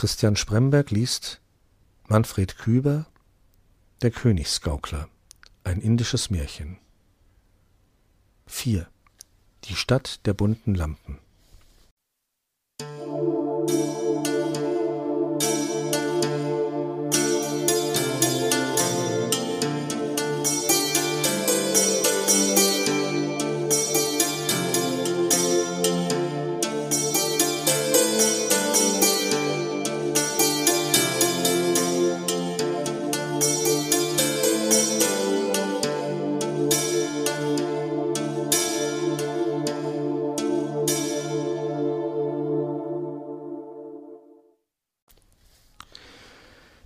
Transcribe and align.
Christian 0.00 0.34
Spremberg 0.34 0.90
liest 0.92 1.42
Manfred 2.08 2.56
Küber 2.56 3.04
Der 4.00 4.10
Königsgaukler 4.10 5.10
ein 5.62 5.82
indisches 5.82 6.30
Märchen 6.30 6.78
4. 8.46 8.88
Die 9.64 9.76
Stadt 9.76 10.24
der 10.24 10.32
bunten 10.32 10.74
Lampen 10.74 11.18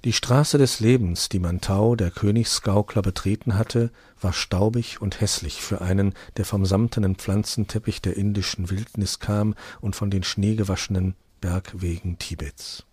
Die 0.04 0.12
Straße 0.12 0.58
des 0.58 0.80
Lebens, 0.80 1.30
die 1.30 1.38
Mantau, 1.38 1.96
der 1.96 2.10
Königsgaukler, 2.10 3.00
betreten 3.00 3.56
hatte, 3.56 3.90
war 4.20 4.34
staubig 4.34 5.00
und 5.00 5.22
hässlich 5.22 5.62
für 5.62 5.80
einen, 5.80 6.12
der 6.36 6.44
vom 6.44 6.66
samtenen 6.66 7.16
Pflanzenteppich 7.16 8.02
der 8.02 8.18
indischen 8.18 8.68
Wildnis 8.68 9.18
kam 9.18 9.54
und 9.80 9.96
von 9.96 10.10
den 10.10 10.22
schneegewaschenen 10.22 11.14
Bergwegen 11.40 12.18
Tibets. 12.18 12.84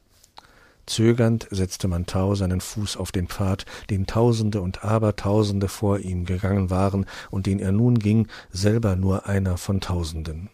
Zögernd 0.85 1.49
setzte 1.52 1.89
Mantau 1.89 2.35
seinen 2.35 2.61
Fuß 2.61 2.95
auf 2.95 3.11
den 3.11 3.27
Pfad, 3.27 3.66
den 3.89 4.08
Tausende 4.08 4.61
und 4.61 4.86
Abertausende 4.86 5.67
vor 5.67 5.99
ihm 5.99 6.23
gegangen 6.23 6.69
waren 6.69 7.05
und 7.30 7.45
den 7.45 7.59
er 7.59 7.73
nun 7.73 7.99
ging, 7.99 8.30
selber 8.52 8.95
nur 8.95 9.25
einer 9.25 9.58
von 9.58 9.81
Tausenden. 9.81 10.49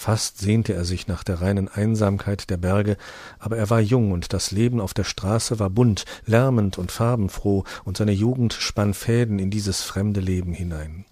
Fast 0.00 0.38
sehnte 0.38 0.72
er 0.72 0.86
sich 0.86 1.08
nach 1.08 1.22
der 1.22 1.42
reinen 1.42 1.68
Einsamkeit 1.68 2.48
der 2.48 2.56
Berge, 2.56 2.96
aber 3.38 3.58
er 3.58 3.68
war 3.68 3.82
jung 3.82 4.12
und 4.12 4.32
das 4.32 4.50
Leben 4.50 4.80
auf 4.80 4.94
der 4.94 5.04
Straße 5.04 5.58
war 5.58 5.68
bunt, 5.68 6.06
lärmend 6.24 6.78
und 6.78 6.90
farbenfroh, 6.90 7.64
und 7.84 7.98
seine 7.98 8.12
Jugend 8.12 8.54
spann 8.54 8.94
Fäden 8.94 9.38
in 9.38 9.50
dieses 9.50 9.82
fremde 9.82 10.20
Leben 10.20 10.54
hinein. 10.54 11.04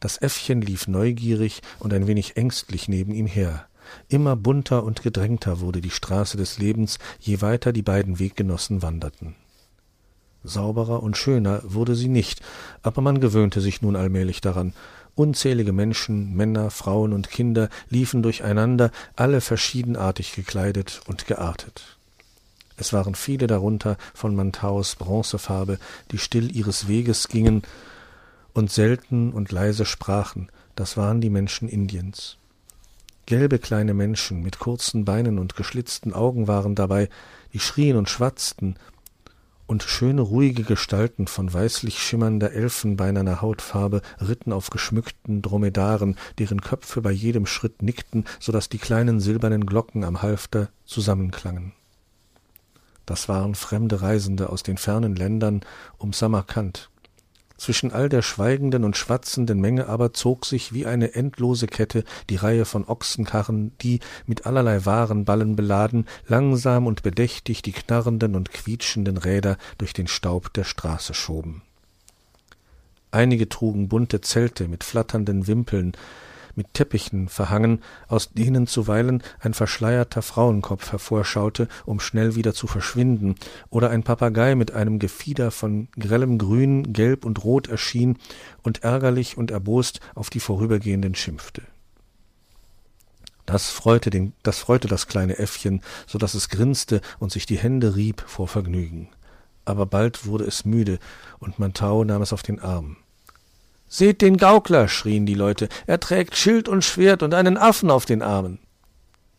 Das 0.00 0.20
Äffchen 0.20 0.62
lief 0.62 0.88
neugierig 0.88 1.62
und 1.78 1.94
ein 1.94 2.08
wenig 2.08 2.36
ängstlich 2.36 2.88
neben 2.88 3.14
ihm 3.14 3.28
her. 3.28 3.68
Immer 4.08 4.34
bunter 4.34 4.82
und 4.82 5.04
gedrängter 5.04 5.60
wurde 5.60 5.80
die 5.80 5.90
Straße 5.90 6.36
des 6.36 6.58
Lebens, 6.58 6.98
je 7.20 7.40
weiter 7.40 7.72
die 7.72 7.82
beiden 7.82 8.18
Weggenossen 8.18 8.82
wanderten. 8.82 9.36
Sauberer 10.42 11.04
und 11.04 11.16
schöner 11.16 11.60
wurde 11.62 11.94
sie 11.94 12.08
nicht, 12.08 12.40
aber 12.82 13.00
man 13.00 13.20
gewöhnte 13.20 13.60
sich 13.60 13.80
nun 13.80 13.94
allmählich 13.94 14.40
daran, 14.40 14.72
Unzählige 15.18 15.72
Menschen, 15.72 16.36
Männer, 16.36 16.70
Frauen 16.70 17.12
und 17.12 17.28
Kinder 17.28 17.70
liefen 17.90 18.22
durcheinander, 18.22 18.92
alle 19.16 19.40
verschiedenartig 19.40 20.32
gekleidet 20.32 21.00
und 21.08 21.26
geartet. 21.26 21.96
Es 22.76 22.92
waren 22.92 23.16
viele 23.16 23.48
darunter 23.48 23.96
von 24.14 24.36
Mantaus 24.36 24.94
Bronzefarbe, 24.94 25.80
die 26.12 26.18
still 26.18 26.54
ihres 26.54 26.86
Weges 26.86 27.26
gingen 27.26 27.62
und 28.52 28.70
selten 28.70 29.32
und 29.32 29.50
leise 29.50 29.86
sprachen, 29.86 30.52
das 30.76 30.96
waren 30.96 31.20
die 31.20 31.30
Menschen 31.30 31.68
Indiens. 31.68 32.36
Gelbe 33.26 33.58
kleine 33.58 33.94
Menschen 33.94 34.40
mit 34.44 34.60
kurzen 34.60 35.04
Beinen 35.04 35.40
und 35.40 35.56
geschlitzten 35.56 36.14
Augen 36.14 36.46
waren 36.46 36.76
dabei, 36.76 37.08
die 37.52 37.58
schrien 37.58 37.96
und 37.96 38.08
schwatzten, 38.08 38.76
und 39.68 39.84
schöne 39.84 40.22
ruhige 40.22 40.64
Gestalten 40.64 41.28
von 41.28 41.52
weißlich 41.52 41.98
schimmernder 42.02 42.52
elfenbeinerner 42.52 43.42
Hautfarbe 43.42 44.00
ritten 44.18 44.52
auf 44.52 44.70
geschmückten 44.70 45.42
Dromedaren, 45.42 46.16
deren 46.38 46.62
Köpfe 46.62 47.02
bei 47.02 47.12
jedem 47.12 47.46
Schritt 47.46 47.82
nickten, 47.82 48.24
so 48.40 48.50
dass 48.50 48.68
die 48.68 48.78
kleinen 48.78 49.20
silbernen 49.20 49.66
Glocken 49.66 50.04
am 50.04 50.22
Halfter 50.22 50.70
zusammenklangen. 50.86 51.72
Das 53.04 53.28
waren 53.28 53.54
fremde 53.54 54.00
Reisende 54.02 54.50
aus 54.50 54.62
den 54.62 54.78
fernen 54.78 55.14
Ländern 55.14 55.60
um 55.98 56.12
Samarkand, 56.12 56.90
zwischen 57.58 57.92
all 57.92 58.08
der 58.08 58.22
schweigenden 58.22 58.84
und 58.84 58.96
schwatzenden 58.96 59.60
Menge 59.60 59.88
aber 59.88 60.14
zog 60.14 60.46
sich 60.46 60.72
wie 60.72 60.86
eine 60.86 61.14
endlose 61.14 61.66
Kette 61.66 62.04
die 62.30 62.36
Reihe 62.36 62.64
von 62.64 62.88
Ochsenkarren, 62.88 63.72
die, 63.82 64.00
mit 64.26 64.46
allerlei 64.46 64.86
Warenballen 64.86 65.56
beladen, 65.56 66.06
langsam 66.26 66.86
und 66.86 67.02
bedächtig 67.02 67.60
die 67.60 67.72
knarrenden 67.72 68.34
und 68.34 68.52
quietschenden 68.52 69.18
Räder 69.18 69.58
durch 69.76 69.92
den 69.92 70.06
Staub 70.06 70.52
der 70.54 70.64
Straße 70.64 71.12
schoben. 71.12 71.62
Einige 73.10 73.48
trugen 73.48 73.88
bunte 73.88 74.20
Zelte 74.20 74.68
mit 74.68 74.84
flatternden 74.84 75.46
Wimpeln, 75.46 75.92
mit 76.58 76.74
Teppichen 76.74 77.28
verhangen, 77.28 77.82
aus 78.08 78.32
denen 78.32 78.66
zuweilen 78.66 79.22
ein 79.38 79.54
verschleierter 79.54 80.22
Frauenkopf 80.22 80.90
hervorschaute, 80.90 81.68
um 81.86 82.00
schnell 82.00 82.34
wieder 82.34 82.52
zu 82.52 82.66
verschwinden, 82.66 83.36
oder 83.70 83.90
ein 83.90 84.02
Papagei 84.02 84.56
mit 84.56 84.72
einem 84.72 84.98
Gefieder 84.98 85.52
von 85.52 85.88
grellem 85.98 86.36
Grün, 86.36 86.92
Gelb 86.92 87.24
und 87.24 87.44
Rot 87.44 87.68
erschien 87.68 88.18
und 88.62 88.82
ärgerlich 88.82 89.38
und 89.38 89.52
erbost 89.52 90.00
auf 90.16 90.30
die 90.30 90.40
Vorübergehenden 90.40 91.14
schimpfte. 91.14 91.62
Das 93.46 93.70
freute, 93.70 94.10
den, 94.10 94.34
das 94.42 94.58
freute 94.58 94.88
das 94.88 95.06
kleine 95.06 95.38
Äffchen, 95.38 95.80
so 96.06 96.18
dass 96.18 96.34
es 96.34 96.48
grinste 96.48 97.00
und 97.20 97.30
sich 97.30 97.46
die 97.46 97.56
Hände 97.56 97.94
rieb 97.94 98.22
vor 98.26 98.48
Vergnügen. 98.48 99.08
Aber 99.64 99.86
bald 99.86 100.26
wurde 100.26 100.44
es 100.44 100.64
müde, 100.64 100.98
und 101.38 101.60
Mantau 101.60 102.02
nahm 102.02 102.20
es 102.20 102.32
auf 102.32 102.42
den 102.42 102.58
Arm. 102.58 102.96
Seht 103.88 104.20
den 104.20 104.36
Gaukler, 104.36 104.86
schrien 104.86 105.24
die 105.24 105.34
Leute, 105.34 105.68
er 105.86 105.98
trägt 105.98 106.36
Schild 106.36 106.68
und 106.68 106.84
Schwert 106.84 107.22
und 107.22 107.32
einen 107.32 107.56
Affen 107.56 107.90
auf 107.90 108.04
den 108.04 108.22
Armen. 108.22 108.58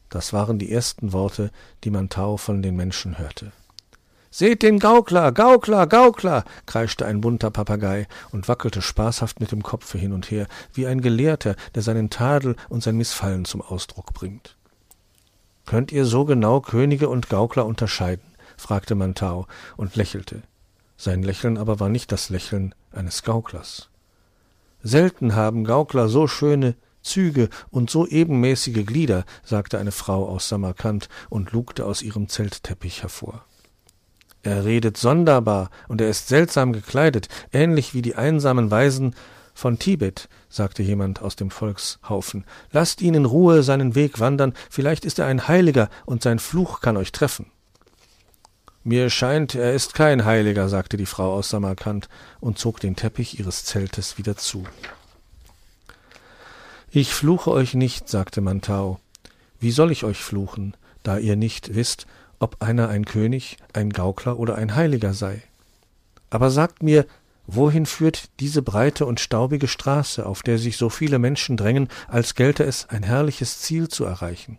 Das 0.09 0.33
waren 0.33 0.57
die 0.57 0.71
ersten 0.71 1.13
Worte, 1.13 1.51
die 1.83 1.91
Mantau 1.91 2.37
von 2.37 2.63
den 2.63 2.75
Menschen 2.75 3.19
hörte. 3.19 3.51
Seht 4.31 4.61
den 4.63 4.79
Gaukler, 4.79 5.31
Gaukler, 5.31 5.87
Gaukler, 5.87 6.43
kreischte 6.65 7.05
ein 7.05 7.21
bunter 7.21 7.49
Papagei 7.51 8.07
und 8.31 8.47
wackelte 8.47 8.81
spaßhaft 8.81 9.39
mit 9.39 9.51
dem 9.51 9.63
Kopfe 9.63 9.97
hin 9.97 10.13
und 10.13 10.29
her, 10.29 10.47
wie 10.73 10.87
ein 10.87 11.01
Gelehrter, 11.01 11.55
der 11.73 11.81
seinen 11.81 12.09
Tadel 12.09 12.55
und 12.69 12.83
sein 12.83 12.97
Mißfallen 12.97 13.45
zum 13.45 13.61
Ausdruck 13.61 14.13
bringt. 14.13 14.55
Könnt 15.65 15.91
ihr 15.91 16.05
so 16.05 16.25
genau 16.25 16.61
Könige 16.61 17.09
und 17.09 17.29
Gaukler 17.29 17.65
unterscheiden? 17.65 18.25
fragte 18.57 18.95
Mantau 18.95 19.47
und 19.77 19.95
lächelte. 19.95 20.41
Sein 20.97 21.23
Lächeln 21.23 21.57
aber 21.57 21.79
war 21.79 21.89
nicht 21.89 22.11
das 22.11 22.29
Lächeln 22.29 22.75
eines 22.91 23.23
Gauklers. 23.23 23.89
Selten 24.81 25.35
haben 25.35 25.65
Gaukler 25.65 26.07
so 26.07 26.27
schöne 26.27 26.75
Züge 27.01 27.49
und 27.69 27.89
so 27.89 28.05
ebenmäßige 28.05 28.85
Glieder, 28.85 29.25
sagte 29.43 29.77
eine 29.77 29.91
Frau 29.91 30.27
aus 30.27 30.49
Samarkand 30.49 31.09
und 31.29 31.51
lugte 31.51 31.85
aus 31.85 32.01
ihrem 32.01 32.29
Zeltteppich 32.29 33.01
hervor. 33.01 33.45
Er 34.41 34.63
redet 34.63 34.97
sonderbar 34.97 35.69
und 35.87 35.99
er 36.01 36.09
ist 36.09 36.27
seltsam 36.27 36.71
gekleidet, 36.71 37.27
ähnlich 37.51 37.93
wie 37.93 38.01
die 38.01 38.15
einsamen 38.15 38.71
Weisen 38.71 39.15
von 39.53 39.79
Tibet, 39.79 40.29
sagte 40.47 40.81
jemand 40.81 41.21
aus 41.21 41.35
dem 41.35 41.51
Volkshaufen. 41.51 42.45
Lasst 42.71 43.01
ihn 43.01 43.15
in 43.15 43.25
Ruhe 43.25 43.63
seinen 43.63 43.95
Weg 43.95 44.19
wandern, 44.19 44.53
vielleicht 44.69 45.03
ist 45.03 45.19
er 45.19 45.25
ein 45.25 45.49
Heiliger 45.49 45.89
und 46.05 46.23
sein 46.23 46.39
Fluch 46.39 46.79
kann 46.79 46.95
euch 46.95 47.11
treffen. 47.11 47.47
Mir 48.89 49.11
scheint, 49.11 49.53
er 49.53 49.75
ist 49.75 49.93
kein 49.93 50.25
Heiliger, 50.25 50.67
sagte 50.67 50.97
die 50.97 51.05
Frau 51.05 51.31
aus 51.35 51.49
Samarkand 51.49 52.09
und 52.39 52.57
zog 52.57 52.79
den 52.79 52.95
Teppich 52.95 53.37
ihres 53.37 53.63
Zeltes 53.63 54.17
wieder 54.17 54.35
zu. 54.35 54.63
Ich 56.89 57.13
fluche 57.13 57.51
euch 57.51 57.75
nicht, 57.75 58.09
sagte 58.09 58.41
Mantau. 58.41 58.99
Wie 59.59 59.69
soll 59.69 59.91
ich 59.91 60.05
euch 60.05 60.17
fluchen, 60.17 60.75
da 61.03 61.19
ihr 61.19 61.35
nicht 61.35 61.75
wisst, 61.75 62.07
ob 62.39 62.63
einer 62.63 62.89
ein 62.89 63.05
König, 63.05 63.57
ein 63.73 63.91
Gaukler 63.91 64.39
oder 64.39 64.55
ein 64.55 64.73
Heiliger 64.73 65.13
sei? 65.13 65.43
Aber 66.31 66.49
sagt 66.49 66.81
mir, 66.81 67.05
wohin 67.45 67.85
führt 67.85 68.31
diese 68.39 68.63
breite 68.63 69.05
und 69.05 69.19
staubige 69.19 69.67
Straße, 69.67 70.25
auf 70.25 70.41
der 70.41 70.57
sich 70.57 70.77
so 70.77 70.89
viele 70.89 71.19
Menschen 71.19 71.57
drängen, 71.57 71.89
als 72.07 72.33
gelte 72.33 72.63
es 72.63 72.89
ein 72.89 73.03
herrliches 73.03 73.59
Ziel 73.59 73.87
zu 73.87 74.03
erreichen? 74.05 74.57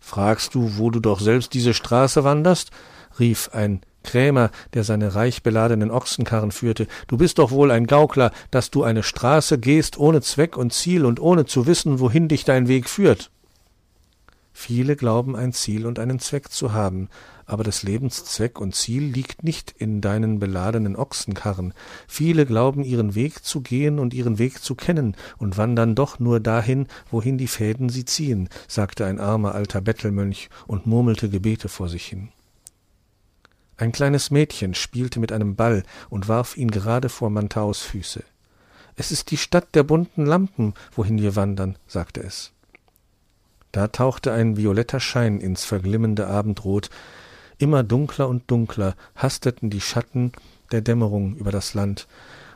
Fragst 0.00 0.56
du, 0.56 0.76
wo 0.76 0.90
du 0.90 0.98
doch 0.98 1.20
selbst 1.20 1.54
diese 1.54 1.72
Straße 1.72 2.24
wanderst? 2.24 2.72
Rief 3.18 3.50
ein 3.52 3.80
Krämer, 4.02 4.50
der 4.72 4.84
seine 4.84 5.14
reich 5.14 5.42
beladenen 5.42 5.90
Ochsenkarren 5.90 6.52
führte, 6.52 6.86
du 7.08 7.16
bist 7.16 7.38
doch 7.38 7.50
wohl 7.50 7.70
ein 7.70 7.86
Gaukler, 7.86 8.30
dass 8.50 8.70
du 8.70 8.84
eine 8.84 9.02
Straße 9.02 9.58
gehst 9.58 9.98
ohne 9.98 10.22
Zweck 10.22 10.56
und 10.56 10.72
Ziel 10.72 11.04
und 11.04 11.20
ohne 11.20 11.44
zu 11.44 11.66
wissen, 11.66 12.00
wohin 12.00 12.28
dich 12.28 12.44
dein 12.44 12.68
Weg 12.68 12.88
führt. 12.88 13.30
Viele 14.58 14.96
glauben 14.96 15.36
ein 15.36 15.52
Ziel 15.52 15.84
und 15.84 15.98
einen 15.98 16.18
Zweck 16.18 16.50
zu 16.50 16.72
haben, 16.72 17.10
aber 17.44 17.62
des 17.62 17.82
Lebens 17.82 18.24
Zweck 18.24 18.58
und 18.58 18.74
Ziel 18.74 19.02
liegt 19.02 19.44
nicht 19.44 19.70
in 19.76 20.00
deinen 20.00 20.38
beladenen 20.38 20.96
Ochsenkarren. 20.96 21.74
Viele 22.08 22.46
glauben 22.46 22.82
ihren 22.82 23.14
Weg 23.14 23.44
zu 23.44 23.60
gehen 23.60 23.98
und 23.98 24.14
ihren 24.14 24.38
Weg 24.38 24.62
zu 24.62 24.74
kennen 24.74 25.14
und 25.36 25.58
wandern 25.58 25.94
doch 25.94 26.18
nur 26.20 26.40
dahin, 26.40 26.86
wohin 27.10 27.36
die 27.36 27.48
Fäden 27.48 27.90
sie 27.90 28.06
ziehen, 28.06 28.48
sagte 28.66 29.04
ein 29.04 29.20
armer 29.20 29.54
alter 29.54 29.82
Bettelmönch 29.82 30.48
und 30.66 30.86
murmelte 30.86 31.28
Gebete 31.28 31.68
vor 31.68 31.90
sich 31.90 32.06
hin. 32.06 32.30
Ein 33.78 33.92
kleines 33.92 34.30
Mädchen 34.30 34.74
spielte 34.74 35.20
mit 35.20 35.32
einem 35.32 35.54
Ball 35.54 35.82
und 36.08 36.28
warf 36.28 36.56
ihn 36.56 36.70
gerade 36.70 37.08
vor 37.08 37.30
Mantaus 37.30 37.82
Füße. 37.82 38.24
Es 38.96 39.10
ist 39.10 39.30
die 39.30 39.36
Stadt 39.36 39.74
der 39.74 39.82
bunten 39.82 40.24
Lampen, 40.24 40.72
wohin 40.92 41.20
wir 41.20 41.36
wandern, 41.36 41.76
sagte 41.86 42.22
es. 42.22 42.52
Da 43.72 43.88
tauchte 43.88 44.32
ein 44.32 44.56
violetter 44.56 45.00
Schein 45.00 45.40
ins 45.40 45.66
verglimmende 45.66 46.26
Abendrot, 46.26 46.88
immer 47.58 47.82
dunkler 47.82 48.28
und 48.28 48.50
dunkler 48.50 48.96
hasteten 49.14 49.68
die 49.68 49.82
Schatten 49.82 50.32
der 50.72 50.80
Dämmerung 50.80 51.36
über 51.36 51.52
das 51.52 51.74
Land, 51.74 52.06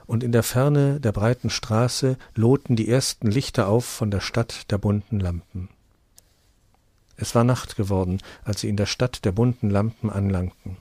und 0.07 0.25
in 0.25 0.33
der 0.33 0.43
Ferne 0.43 0.99
der 0.99 1.13
breiten 1.13 1.51
Straße 1.51 2.17
lohten 2.35 2.75
die 2.75 2.89
ersten 2.89 3.31
Lichter 3.31 3.69
auf 3.69 3.85
von 3.85 4.11
der 4.11 4.21
Stadt 4.21 4.71
der 4.71 4.79
bunten 4.79 5.21
Lampen. 5.21 5.69
Es 7.17 7.35
war 7.35 7.45
Nacht 7.45 7.77
geworden, 7.77 8.19
als 8.43 8.63
sie 8.63 8.71
in 8.71 8.77
der 8.77 8.87
Stadt 8.87 9.25
der 9.27 9.33
bunten 9.33 9.69
Lampen 9.69 10.09
anlangten. 10.09 10.79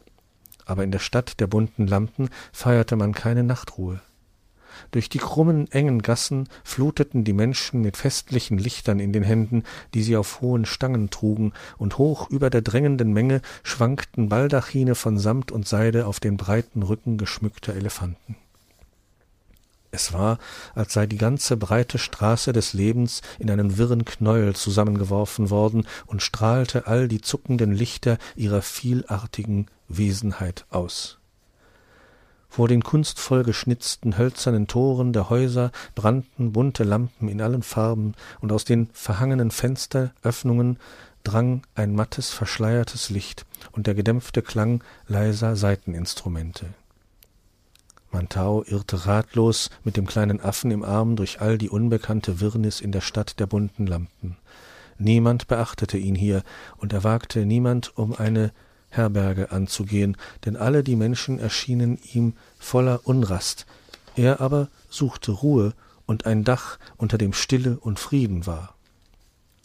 Aber 0.69 0.83
in 0.83 0.92
der 0.92 1.00
Stadt 1.00 1.39
der 1.39 1.48
bunten 1.48 1.88
Lampen 1.88 2.30
feierte 2.54 2.95
man 2.95 3.16
keine 3.16 3.44
Nachtruhe. 3.44 4.01
Durch 4.92 5.10
die 5.10 5.18
krummen, 5.18 5.69
engen 5.71 6.04
Gassen 6.04 6.48
fluteten 6.63 7.24
die 7.24 7.33
Menschen 7.33 7.81
mit 7.81 7.98
festlichen 7.98 8.60
Lichtern 8.60 9.00
in 9.00 9.12
den 9.12 9.24
Händen, 9.24 9.63
die 9.95 10.04
sie 10.04 10.16
auf 10.16 10.42
hohen 10.42 10.68
Stangen 10.68 11.10
trugen, 11.10 11.54
und 11.80 11.98
hoch 11.98 12.30
über 12.30 12.51
der 12.51 12.62
drängenden 12.62 13.13
Menge 13.13 13.42
schwankten 13.63 14.30
Baldachine 14.30 14.94
von 14.94 15.18
Samt 15.18 15.51
und 15.51 15.68
Seide 15.68 16.06
auf 16.06 16.19
den 16.19 16.38
breiten 16.38 16.83
Rücken 16.83 17.18
geschmückter 17.18 17.74
Elefanten. 17.74 18.36
Es 20.00 20.13
war, 20.13 20.38
als 20.75 20.94
sei 20.94 21.07
die 21.07 21.18
ganze 21.18 21.57
breite 21.57 21.98
Straße 21.98 22.54
des 22.54 22.72
Lebens 22.72 23.22
in 23.38 23.51
einen 23.51 23.78
wirren 23.78 24.06
Knäuel 24.06 24.56
zusammengeworfen 24.56 25.50
worden 25.50 25.86
und 26.06 26.24
strahlte 26.24 26.88
all 26.88 27.10
die 27.10 27.19
zuckenden 27.19 27.74
Lichter 27.74 28.18
ihrer 28.38 28.62
vielartigen 28.62 29.66
Wesenheit 29.90 30.66
aus. 30.69 31.18
Vor 32.48 32.69
den 32.69 32.81
kunstvoll 32.81 33.44
geschnitzten 33.44 34.18
hölzernen 34.18 34.68
Toren 34.68 35.12
der 35.12 35.30
Häuser 35.30 35.74
brannten 35.96 36.54
bunte 36.54 36.86
Lampen 36.86 37.28
in 37.28 37.42
allen 37.42 37.62
Farben, 37.62 38.13
und 38.40 38.54
aus 38.54 38.63
den 38.63 38.88
verhangenen 38.94 39.52
Fensteröffnungen 39.52 40.80
drang 41.25 41.63
ein 41.75 41.94
mattes, 41.94 42.30
verschleiertes 42.30 43.10
Licht 43.10 43.45
und 43.74 43.86
der 43.86 43.95
gedämpfte 43.95 44.44
Klang 44.44 44.81
leiser 45.07 45.57
Saiteninstrumente. 45.57 46.68
Mantau 48.12 48.64
irrte 48.64 49.06
ratlos 49.06 49.70
mit 49.84 49.98
dem 49.98 50.08
kleinen 50.08 50.42
Affen 50.42 50.72
im 50.72 50.84
Arm 50.84 51.16
durch 51.16 51.42
all 51.42 51.58
die 51.58 51.70
unbekannte 51.70 52.40
Wirrnis 52.40 52.82
in 52.82 52.92
der 52.92 53.02
Stadt 53.02 53.40
der 53.40 53.48
bunten 53.48 53.88
Lampen. 53.88 54.38
Niemand 54.98 55.48
beachtete 55.48 55.98
ihn 55.98 56.16
hier, 56.16 56.44
und 56.78 56.92
er 56.92 57.04
wagte 57.04 57.46
niemand 57.46 57.98
um 57.98 58.14
eine 58.14 58.52
Herberge 58.90 59.52
anzugehen, 59.52 60.18
denn 60.46 60.58
alle 60.58 60.84
die 60.84 60.96
Menschen 60.96 61.40
erschienen 61.40 62.00
ihm 62.14 62.34
voller 62.58 63.02
Unrast, 63.06 63.66
er 64.16 64.42
aber 64.42 64.68
suchte 64.90 65.32
Ruhe 65.32 65.74
und 66.06 66.26
ein 66.26 66.44
Dach, 66.44 66.80
unter 66.98 67.18
dem 67.18 67.34
Stille 67.34 67.78
und 67.80 68.00
Frieden 68.00 68.46
war. 68.46 68.74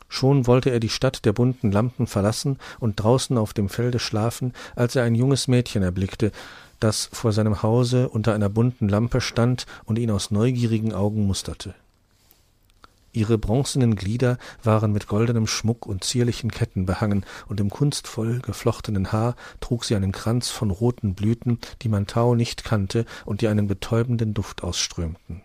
Schon 0.08 0.46
wollte 0.46 0.70
er 0.70 0.78
die 0.78 0.90
Stadt 0.90 1.24
der 1.24 1.32
bunten 1.32 1.72
Lampen 1.72 2.06
verlassen 2.06 2.58
und 2.78 3.02
draußen 3.02 3.36
auf 3.36 3.52
dem 3.52 3.68
Felde 3.68 3.98
schlafen, 3.98 4.52
als 4.76 4.94
er 4.94 5.02
ein 5.02 5.16
junges 5.16 5.48
Mädchen 5.48 5.82
erblickte, 5.82 6.30
das 6.80 7.08
vor 7.12 7.32
seinem 7.32 7.62
Hause 7.62 8.08
unter 8.08 8.34
einer 8.34 8.48
bunten 8.48 8.88
Lampe 8.88 9.20
stand 9.20 9.66
und 9.84 9.98
ihn 9.98 10.10
aus 10.10 10.30
neugierigen 10.30 10.92
Augen 10.92 11.26
musterte. 11.26 11.74
Ihre 13.14 13.38
bronzenen 13.38 13.94
Glieder 13.94 14.38
waren 14.64 14.92
mit 14.92 15.06
goldenem 15.06 15.46
Schmuck 15.46 15.86
und 15.86 16.02
zierlichen 16.02 16.50
Ketten 16.50 16.84
behangen, 16.84 17.24
und 17.46 17.60
im 17.60 17.70
kunstvoll 17.70 18.40
geflochtenen 18.40 19.12
Haar 19.12 19.36
trug 19.60 19.84
sie 19.84 19.94
einen 19.94 20.10
Kranz 20.10 20.50
von 20.50 20.72
roten 20.72 21.14
Blüten, 21.14 21.60
die 21.82 21.88
Mantau 21.88 22.34
nicht 22.34 22.64
kannte 22.64 23.04
und 23.24 23.40
die 23.40 23.46
einen 23.46 23.68
betäubenden 23.68 24.34
Duft 24.34 24.64
ausströmten. 24.64 25.42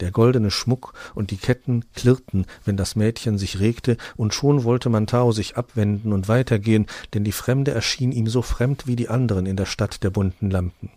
Der 0.00 0.10
goldene 0.12 0.50
Schmuck 0.50 0.94
und 1.14 1.30
die 1.30 1.36
Ketten 1.36 1.84
klirrten, 1.94 2.46
wenn 2.64 2.76
das 2.76 2.94
Mädchen 2.94 3.36
sich 3.36 3.58
regte, 3.58 3.96
und 4.16 4.32
schon 4.32 4.64
wollte 4.64 4.88
Mantau 4.88 5.32
sich 5.32 5.56
abwenden 5.56 6.12
und 6.12 6.28
weitergehen, 6.28 6.86
denn 7.14 7.24
die 7.24 7.32
Fremde 7.32 7.72
erschien 7.72 8.12
ihm 8.12 8.28
so 8.28 8.42
fremd 8.42 8.86
wie 8.86 8.96
die 8.96 9.08
anderen 9.08 9.46
in 9.46 9.56
der 9.56 9.66
Stadt 9.66 10.02
der 10.04 10.10
bunten 10.10 10.50
Lampen. 10.50 10.90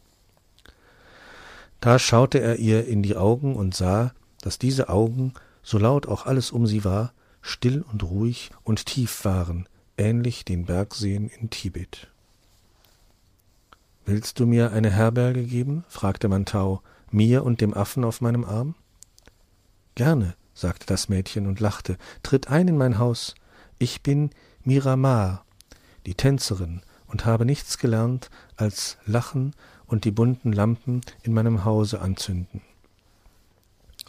Da 1.79 1.97
schaute 1.97 2.39
er 2.39 2.57
ihr 2.57 2.85
in 2.85 3.01
die 3.01 3.15
Augen 3.15 3.55
und 3.55 3.75
sah, 3.75 4.13
dass 4.41 4.59
diese 4.59 4.89
Augen, 4.89 5.33
so 5.63 5.79
laut 5.79 6.07
auch 6.07 6.27
alles 6.27 6.51
um 6.51 6.67
sie 6.67 6.83
war, 6.83 7.13
still 7.41 7.83
und 7.91 8.03
ruhig 8.03 8.51
und 8.63 8.85
tief 8.85 9.25
waren, 9.25 9.67
ähnlich 9.97 10.45
den 10.45 10.65
Bergseen 10.65 11.27
in 11.27 11.49
Tibet. 11.49 12.07
Willst 14.05 14.39
du 14.39 14.45
mir 14.45 14.71
eine 14.71 14.91
Herberge 14.91 15.43
geben? 15.43 15.83
fragte 15.87 16.27
Mantau, 16.27 16.81
mir 17.11 17.43
und 17.43 17.61
dem 17.61 17.73
Affen 17.73 18.03
auf 18.03 18.21
meinem 18.21 18.45
Arm. 18.45 18.75
Gerne, 20.01 20.33
sagte 20.55 20.87
das 20.87 21.09
Mädchen 21.09 21.45
und 21.45 21.59
lachte, 21.59 21.95
tritt 22.23 22.47
ein 22.47 22.67
in 22.67 22.75
mein 22.75 22.97
Haus. 22.97 23.35
Ich 23.77 24.01
bin 24.01 24.31
Miramar, 24.63 25.45
die 26.07 26.15
Tänzerin, 26.15 26.81
und 27.05 27.27
habe 27.27 27.45
nichts 27.45 27.77
gelernt 27.77 28.31
als 28.55 28.97
lachen 29.05 29.53
und 29.85 30.03
die 30.03 30.09
bunten 30.09 30.53
Lampen 30.53 31.01
in 31.21 31.33
meinem 31.33 31.65
Hause 31.65 32.01
anzünden. 32.01 32.61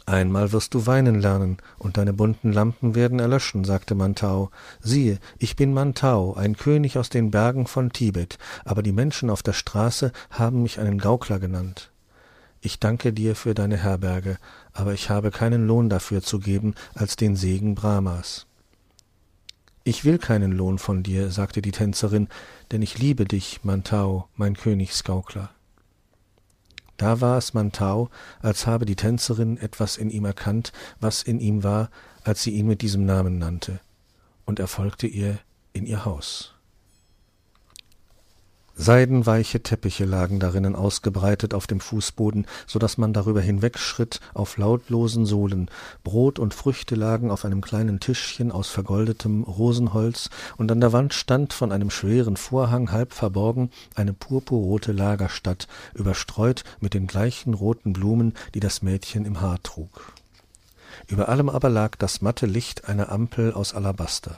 Einmal 0.07 0.51
wirst 0.51 0.73
du 0.73 0.87
weinen 0.87 1.21
lernen, 1.21 1.57
und 1.77 1.97
deine 1.97 2.13
bunten 2.13 2.51
Lampen 2.51 2.95
werden 2.95 3.19
erlöschen, 3.19 3.63
sagte 3.63 3.93
Mantau. 3.93 4.49
Siehe, 4.81 5.19
ich 5.37 5.55
bin 5.55 5.75
Mantau, 5.75 6.33
ein 6.33 6.57
König 6.57 6.97
aus 6.97 7.09
den 7.09 7.29
Bergen 7.29 7.67
von 7.67 7.91
Tibet, 7.91 8.39
aber 8.65 8.81
die 8.81 8.93
Menschen 8.93 9.29
auf 9.29 9.43
der 9.43 9.53
Straße 9.53 10.11
haben 10.31 10.63
mich 10.63 10.79
einen 10.79 10.97
Gaukler 10.97 11.37
genannt. 11.37 11.92
Ich 12.65 12.79
danke 12.79 13.11
dir 13.11 13.35
für 13.35 13.53
deine 13.53 13.75
Herberge, 13.75 14.37
aber 14.71 14.93
ich 14.93 15.09
habe 15.09 15.31
keinen 15.31 15.67
Lohn 15.67 15.89
dafür 15.89 16.21
zu 16.21 16.39
geben 16.39 16.75
als 16.95 17.17
den 17.17 17.35
Segen 17.35 17.75
Brahmas. 17.75 18.45
Ich 19.83 20.05
will 20.05 20.17
keinen 20.17 20.53
Lohn 20.53 20.79
von 20.79 21.03
dir, 21.03 21.29
sagte 21.29 21.61
die 21.61 21.73
Tänzerin, 21.73 22.29
denn 22.71 22.81
ich 22.81 22.97
liebe 22.97 23.25
dich, 23.25 23.65
Mantau, 23.65 24.29
mein 24.37 24.55
Königsgaukler. 24.55 25.49
Da 26.95 27.19
war 27.19 27.37
es 27.37 27.53
Mantau, 27.53 28.09
als 28.39 28.65
habe 28.65 28.85
die 28.85 28.95
Tänzerin 28.95 29.57
etwas 29.57 29.97
in 29.97 30.09
ihm 30.09 30.23
erkannt, 30.23 30.71
was 31.01 31.21
in 31.21 31.41
ihm 31.41 31.63
war, 31.65 31.89
als 32.23 32.43
sie 32.43 32.51
ihn 32.51 32.67
mit 32.67 32.81
diesem 32.81 33.05
Namen 33.05 33.39
nannte, 33.39 33.81
und 34.45 34.59
er 34.59 34.67
folgte 34.67 35.05
ihr 35.05 35.37
in 35.73 35.85
ihr 35.85 36.05
Haus. 36.05 36.52
Seidenweiche 38.75 39.61
Teppiche 39.61 40.03
lagen 40.03 40.39
darinnen 40.39 40.75
ausgebreitet 40.75 41.53
auf 41.53 41.67
dem 41.67 41.79
Fußboden, 41.79 42.47
so 42.65 42.79
dass 42.79 42.97
man 42.97 43.13
darüber 43.13 43.39
hinwegschritt 43.39 44.19
auf 44.33 44.57
lautlosen 44.57 45.27
Sohlen. 45.27 45.69
Brot 46.03 46.39
und 46.39 46.55
Früchte 46.55 46.95
lagen 46.95 47.29
auf 47.29 47.45
einem 47.45 47.61
kleinen 47.61 47.99
Tischchen 47.99 48.51
aus 48.51 48.69
vergoldetem 48.69 49.43
Rosenholz, 49.43 50.31
und 50.57 50.71
an 50.71 50.81
der 50.81 50.91
Wand 50.91 51.13
stand 51.13 51.53
von 51.53 51.71
einem 51.71 51.91
schweren 51.91 52.35
Vorhang 52.35 52.91
halb 52.91 53.13
verborgen 53.13 53.69
eine 53.93 54.13
purpurrote 54.13 54.91
Lagerstatt, 54.91 55.67
überstreut 55.93 56.63
mit 56.79 56.95
den 56.95 57.05
gleichen 57.05 57.53
roten 57.53 57.93
Blumen, 57.93 58.33
die 58.55 58.59
das 58.59 58.81
Mädchen 58.81 59.25
im 59.25 59.39
Haar 59.39 59.61
trug. 59.61 60.13
Über 61.07 61.29
allem 61.29 61.49
aber 61.49 61.69
lag 61.69 61.95
das 61.95 62.21
matte 62.21 62.47
Licht 62.47 62.89
einer 62.89 63.11
Ampel 63.11 63.53
aus 63.53 63.75
Alabaster. 63.75 64.37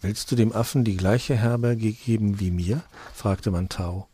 Willst 0.00 0.30
du 0.30 0.36
dem 0.36 0.52
Affen 0.52 0.84
die 0.84 0.96
gleiche 0.96 1.34
Herberge 1.34 1.92
geben 1.92 2.38
wie 2.40 2.50
mir? 2.50 2.82
fragte 3.14 3.50
Mantau. 3.50 4.08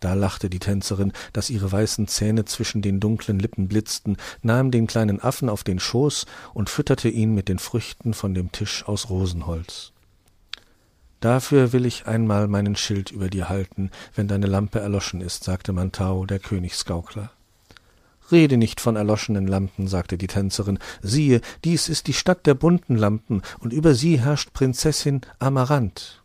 Da 0.00 0.14
lachte 0.14 0.50
die 0.50 0.58
Tänzerin, 0.58 1.12
dass 1.32 1.48
ihre 1.48 1.70
weißen 1.70 2.08
Zähne 2.08 2.44
zwischen 2.44 2.82
den 2.82 2.98
dunklen 2.98 3.38
Lippen 3.38 3.68
blitzten, 3.68 4.16
nahm 4.42 4.72
den 4.72 4.88
kleinen 4.88 5.20
Affen 5.20 5.48
auf 5.48 5.62
den 5.62 5.78
Schoß 5.78 6.26
und 6.54 6.70
fütterte 6.70 7.08
ihn 7.08 7.34
mit 7.34 7.48
den 7.48 7.60
Früchten 7.60 8.12
von 8.12 8.34
dem 8.34 8.50
Tisch 8.50 8.84
aus 8.88 9.10
Rosenholz. 9.10 9.92
Dafür 11.20 11.72
will 11.72 11.86
ich 11.86 12.08
einmal 12.08 12.48
meinen 12.48 12.74
Schild 12.74 13.12
über 13.12 13.30
dir 13.30 13.48
halten, 13.48 13.92
wenn 14.16 14.26
deine 14.26 14.46
Lampe 14.46 14.80
erloschen 14.80 15.20
ist, 15.20 15.44
sagte 15.44 15.72
Mantau, 15.72 16.26
der 16.26 16.40
Königsgaukler. 16.40 17.30
Rede 18.32 18.56
nicht 18.56 18.80
von 18.80 18.96
erloschenen 18.96 19.46
Lampen, 19.46 19.86
sagte 19.86 20.18
die 20.18 20.26
Tänzerin. 20.26 20.78
Siehe, 21.02 21.40
dies 21.64 21.88
ist 21.88 22.06
die 22.06 22.12
Stadt 22.12 22.46
der 22.46 22.54
bunten 22.54 22.96
Lampen, 22.96 23.42
und 23.60 23.72
über 23.72 23.94
sie 23.94 24.18
herrscht 24.18 24.52
Prinzessin 24.52 25.20
Amaranth. 25.38 26.22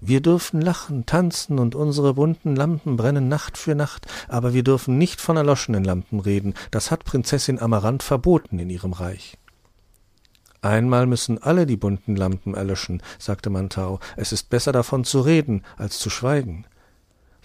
Wir 0.00 0.20
dürfen 0.20 0.60
lachen, 0.60 1.06
tanzen, 1.06 1.58
und 1.58 1.74
unsere 1.74 2.14
bunten 2.14 2.56
Lampen 2.56 2.96
brennen 2.96 3.28
Nacht 3.28 3.56
für 3.56 3.74
Nacht, 3.74 4.06
aber 4.28 4.52
wir 4.52 4.64
dürfen 4.64 4.98
nicht 4.98 5.20
von 5.20 5.36
erloschenen 5.36 5.84
Lampen 5.84 6.18
reden, 6.18 6.54
das 6.70 6.90
hat 6.90 7.04
Prinzessin 7.04 7.60
Amaranth 7.60 8.02
verboten 8.02 8.58
in 8.58 8.70
ihrem 8.70 8.92
Reich. 8.92 9.38
Einmal 10.62 11.06
müssen 11.06 11.42
alle 11.42 11.66
die 11.66 11.76
bunten 11.76 12.14
Lampen 12.14 12.54
erlöschen, 12.54 13.02
sagte 13.18 13.50
Mantau. 13.50 13.98
Es 14.16 14.32
ist 14.32 14.48
besser 14.48 14.70
davon 14.70 15.04
zu 15.04 15.20
reden, 15.20 15.64
als 15.76 15.98
zu 15.98 16.08
schweigen. 16.08 16.66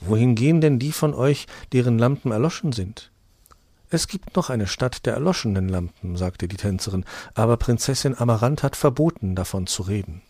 Wohin 0.01 0.35
gehen 0.35 0.61
denn 0.61 0.77
die 0.77 0.91
von 0.91 1.15
euch, 1.15 1.47
deren 1.73 1.97
Lampen 1.97 2.31
erloschen 2.31 2.71
sind? 2.71 3.11
Es 3.89 4.07
gibt 4.07 4.35
noch 4.35 4.49
eine 4.49 4.67
Stadt 4.67 5.05
der 5.05 5.13
erloschenen 5.13 5.69
Lampen, 5.69 6.17
sagte 6.17 6.47
die 6.47 6.57
Tänzerin, 6.57 7.05
aber 7.35 7.55
Prinzessin 7.57 8.17
Amaranth 8.17 8.63
hat 8.63 8.75
verboten, 8.75 9.33
davon 9.33 9.65
zu 9.65 9.83
reden. 9.83 10.21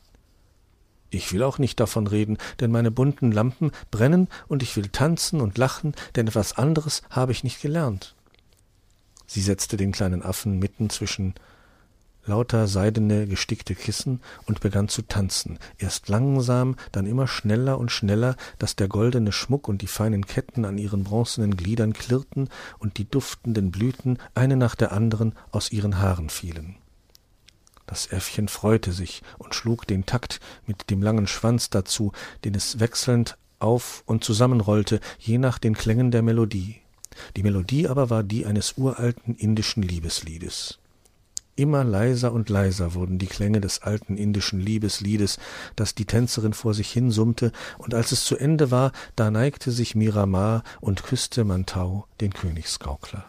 Ich 1.10 1.32
will 1.34 1.42
auch 1.42 1.58
nicht 1.58 1.80
davon 1.80 2.06
reden, 2.06 2.38
denn 2.60 2.70
meine 2.70 2.92
bunten 2.92 3.32
Lampen 3.32 3.72
brennen 3.90 4.28
und 4.48 4.62
ich 4.62 4.76
will 4.76 4.90
tanzen 4.90 5.42
und 5.42 5.58
lachen, 5.58 5.96
denn 6.16 6.28
etwas 6.28 6.54
anderes 6.58 7.02
habe 7.10 7.32
ich 7.32 7.44
nicht 7.44 7.62
gelernt. 7.62 8.14
Sie 9.26 9.42
setzte 9.42 9.76
den 9.78 9.92
kleinen 9.92 10.22
Affen 10.22 10.60
mitten 10.60 10.90
zwischen 10.90 11.34
lauter 12.28 12.68
seidene, 12.68 13.28
gestickte 13.28 13.76
Kissen 13.76 14.22
und 14.46 14.60
begann 14.60 14.90
zu 14.90 15.02
tanzen, 15.02 15.60
erst 15.78 16.10
langsam, 16.10 16.76
dann 16.92 17.06
immer 17.06 17.28
schneller 17.28 17.78
und 17.78 17.92
schneller, 17.92 18.36
dass 18.60 18.76
der 18.76 18.88
goldene 18.88 19.32
Schmuck 19.32 19.68
und 19.68 19.82
die 19.82 19.88
feinen 19.88 20.26
Ketten 20.26 20.66
an 20.66 20.78
ihren 20.78 21.04
bronzenen 21.04 21.58
Gliedern 21.58 21.94
klirrten 21.94 22.50
und 22.80 22.98
die 22.98 23.10
duftenden 23.10 23.72
Blüten 23.72 24.20
eine 24.36 24.58
nach 24.58 24.76
der 24.76 24.92
anderen 24.92 25.34
aus 25.52 25.72
ihren 25.72 26.00
Haaren 26.00 26.30
fielen. 26.30 26.76
Das 27.86 28.08
Äffchen 28.08 28.50
freute 28.50 28.92
sich 28.92 29.24
und 29.38 29.56
schlug 29.56 29.88
den 29.88 30.06
Takt 30.06 30.42
mit 30.66 30.90
dem 30.90 31.02
langen 31.02 31.26
Schwanz 31.26 31.70
dazu, 31.70 32.12
den 32.44 32.54
es 32.54 32.82
wechselnd 32.82 33.38
auf 33.60 34.04
und 34.06 34.24
zusammenrollte, 34.24 35.00
je 35.18 35.38
nach 35.38 35.58
den 35.58 35.74
Klängen 35.74 36.12
der 36.12 36.22
Melodie. 36.22 36.82
Die 37.36 37.44
Melodie 37.44 37.88
aber 37.88 38.10
war 38.10 38.24
die 38.24 38.46
eines 38.46 38.78
uralten 38.78 39.36
indischen 39.36 39.82
Liebesliedes. 39.82 40.80
Immer 41.58 41.84
leiser 41.84 42.34
und 42.34 42.50
leiser 42.50 42.94
wurden 42.94 43.18
die 43.18 43.26
Klänge 43.26 43.60
des 43.60 43.82
alten 43.82 44.16
indischen 44.16 44.60
Liebesliedes, 44.60 45.40
das 45.76 45.96
die 45.96 46.06
Tänzerin 46.06 46.54
vor 46.54 46.76
sich 46.76 46.92
hin 46.92 47.10
summte, 47.10 47.52
und 47.80 47.96
als 47.96 48.12
es 48.12 48.26
zu 48.26 48.38
Ende 48.38 48.70
war, 48.70 48.92
da 49.16 49.32
neigte 49.32 49.72
sich 49.72 49.96
Miramar 49.96 50.62
und 50.82 51.02
küsste 51.02 51.44
Mantau, 51.44 52.06
den 52.22 52.32
Königsgaukler. 52.32 53.26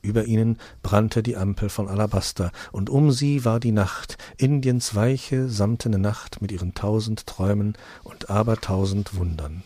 Über 0.00 0.24
ihnen 0.24 0.56
brannte 0.82 1.22
die 1.22 1.36
Ampel 1.36 1.68
von 1.68 1.88
Alabaster, 1.88 2.52
und 2.72 2.88
um 2.88 3.12
sie 3.12 3.44
war 3.44 3.60
die 3.60 3.72
Nacht, 3.72 4.16
Indiens 4.38 4.94
weiche, 4.94 5.50
samtene 5.50 5.98
Nacht 5.98 6.40
mit 6.40 6.52
ihren 6.52 6.72
tausend 6.72 7.26
Träumen 7.26 7.76
und 8.02 8.30
abertausend 8.30 9.14
Wundern. 9.14 9.62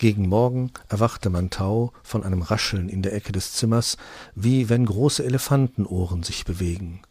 Gegen 0.00 0.30
Morgen 0.30 0.72
erwachte 0.88 1.28
Mantau 1.28 1.92
von 2.02 2.24
einem 2.24 2.40
Rascheln 2.40 2.88
in 2.88 3.02
der 3.02 3.12
Ecke 3.12 3.32
des 3.32 3.52
Zimmers, 3.52 3.98
wie 4.34 4.70
wenn 4.70 4.86
große 4.86 5.22
Elefantenohren 5.22 6.22
sich 6.22 6.46
bewegen. 6.46 7.02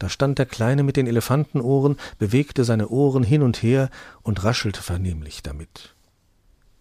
Da 0.00 0.08
stand 0.08 0.40
der 0.40 0.46
Kleine 0.46 0.82
mit 0.82 0.96
den 0.96 1.06
Elefantenohren, 1.06 1.98
bewegte 2.18 2.64
seine 2.64 2.88
Ohren 2.88 3.22
hin 3.22 3.42
und 3.42 3.62
her 3.62 3.90
und 4.22 4.42
raschelte 4.42 4.82
vernehmlich 4.82 5.44
damit. 5.44 5.94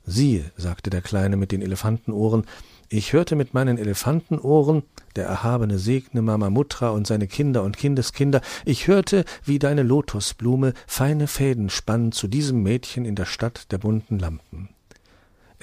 Siehe, 0.03 0.51
sagte 0.58 0.89
der 0.89 1.03
Kleine 1.03 1.38
mit 1.38 1.51
den 1.51 1.62
Elefantenohren, 1.62 2.48
ich 2.89 3.13
hörte 3.13 3.36
mit 3.36 3.53
meinen 3.53 3.77
Elefantenohren, 3.77 4.82
der 5.15 5.27
Erhabene 5.27 5.77
segne 5.77 6.24
Mamamutra 6.24 6.89
und 6.89 7.06
seine 7.06 7.27
Kinder 7.27 7.62
und 7.62 7.77
Kindeskinder, 7.77 8.41
ich 8.65 8.88
hörte, 8.88 9.25
wie 9.46 9.60
deine 9.60 9.84
Lotosblume 9.84 10.74
feine 10.88 11.27
Fäden 11.27 11.70
spann 11.70 12.12
zu 12.12 12.27
diesem 12.27 12.63
Mädchen 12.63 13.06
in 13.06 13.13
der 13.13 13.25
Stadt 13.25 13.72
der 13.72 13.77
bunten 13.77 14.18
Lampen. 14.18 14.70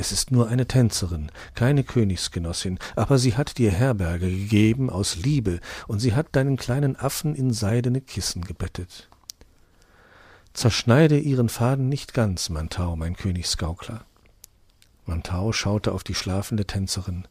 Es 0.00 0.12
ist 0.12 0.30
nur 0.30 0.46
eine 0.46 0.68
Tänzerin, 0.68 1.32
keine 1.56 1.82
Königsgenossin, 1.82 2.78
aber 2.94 3.18
sie 3.18 3.36
hat 3.36 3.58
dir 3.58 3.72
Herberge 3.72 4.30
gegeben 4.30 4.90
aus 4.90 5.16
Liebe, 5.16 5.58
und 5.88 5.98
sie 5.98 6.14
hat 6.14 6.28
deinen 6.36 6.56
kleinen 6.56 6.94
Affen 6.94 7.34
in 7.34 7.52
seidene 7.52 8.00
Kissen 8.00 8.44
gebettet. 8.44 9.08
Zerschneide 10.52 11.18
ihren 11.18 11.48
Faden 11.48 11.88
nicht 11.88 12.14
ganz, 12.14 12.48
Mantau, 12.48 12.94
mein 12.94 13.16
Königsgaukler. 13.16 14.04
Mantau 15.04 15.50
schaute 15.50 15.90
auf 15.90 16.04
die 16.04 16.14
schlafende 16.14 16.64
Tänzerin. 16.64 17.26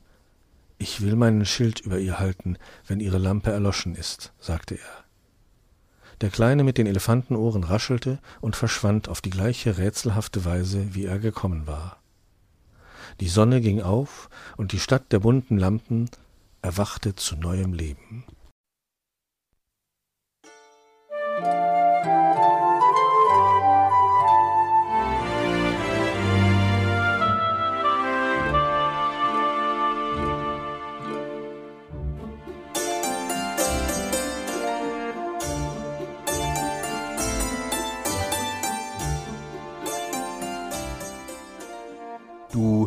Ich 0.77 0.99
will 0.99 1.15
meinen 1.15 1.45
Schild 1.45 1.79
über 1.79 1.99
ihr 1.99 2.19
halten, 2.19 2.57
wenn 2.85 2.99
ihre 2.99 3.17
Lampe 3.17 3.49
erloschen 3.49 3.95
ist, 3.95 4.33
sagte 4.41 4.75
er. 4.75 5.05
Der 6.19 6.31
Kleine 6.31 6.65
mit 6.65 6.77
den 6.77 6.85
Elefantenohren 6.85 7.63
raschelte 7.63 8.19
und 8.41 8.57
verschwand 8.57 9.07
auf 9.07 9.21
die 9.21 9.29
gleiche 9.29 9.77
rätselhafte 9.77 10.43
Weise, 10.43 10.93
wie 10.95 11.05
er 11.05 11.19
gekommen 11.19 11.65
war. 11.65 11.96
Die 13.19 13.27
Sonne 13.27 13.61
ging 13.61 13.81
auf, 13.81 14.29
und 14.57 14.71
die 14.71 14.79
Stadt 14.79 15.11
der 15.11 15.19
bunten 15.19 15.57
Lampen 15.57 16.09
erwachte 16.61 17.15
zu 17.15 17.35
neuem 17.35 17.73
Leben. 17.73 18.23